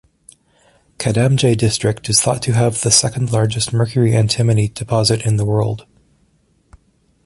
[0.97, 5.85] Kadamjay district is thought to have the second largest mercury-antimony deposit in the world.